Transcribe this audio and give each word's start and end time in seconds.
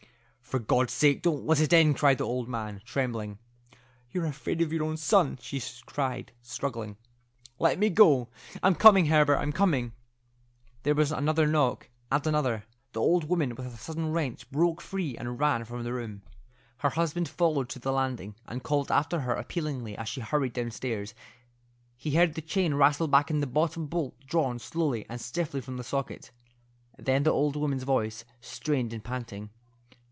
"For 0.41 0.59
God's 0.59 0.91
sake 0.91 1.21
don't 1.21 1.45
let 1.45 1.61
it 1.61 1.71
in," 1.71 1.93
cried 1.93 2.17
the 2.17 2.25
old 2.25 2.49
man, 2.49 2.81
trembling. 2.83 3.39
"You're 4.11 4.25
afraid 4.25 4.59
of 4.61 4.73
your 4.73 4.83
own 4.83 4.97
son," 4.97 5.39
she 5.41 5.61
cried, 5.85 6.33
struggling. 6.41 6.97
"Let 7.57 7.79
me 7.79 7.89
go. 7.89 8.27
I'm 8.61 8.75
coming, 8.75 9.05
Herbert; 9.05 9.37
I'm 9.37 9.53
coming." 9.53 9.93
There 10.83 10.93
was 10.93 11.09
another 11.13 11.47
knock, 11.47 11.89
and 12.11 12.27
another. 12.27 12.65
The 12.91 12.99
old 12.99 13.29
woman 13.29 13.55
with 13.55 13.67
a 13.67 13.77
sudden 13.77 14.11
wrench 14.11 14.51
broke 14.51 14.81
free 14.81 15.15
and 15.15 15.39
ran 15.39 15.63
from 15.63 15.83
the 15.85 15.93
room. 15.93 16.21
Her 16.79 16.89
husband 16.89 17.29
followed 17.29 17.69
to 17.69 17.79
the 17.79 17.93
landing, 17.93 18.35
and 18.45 18.61
called 18.61 18.91
after 18.91 19.21
her 19.21 19.33
appealingly 19.35 19.95
as 19.97 20.09
she 20.09 20.19
hurried 20.19 20.51
downstairs. 20.51 21.13
He 21.95 22.15
heard 22.15 22.33
the 22.33 22.41
chain 22.41 22.73
rattle 22.73 23.07
back 23.07 23.29
and 23.29 23.41
the 23.41 23.47
bottom 23.47 23.85
bolt 23.85 24.19
drawn 24.27 24.59
slowly 24.59 25.05
and 25.07 25.21
stiffly 25.21 25.61
from 25.61 25.77
the 25.77 25.83
socket. 25.85 26.31
Then 26.99 27.23
the 27.23 27.31
old 27.31 27.55
woman's 27.55 27.83
voice, 27.83 28.25
strained 28.41 28.91
and 28.91 29.01
panting. 29.01 29.49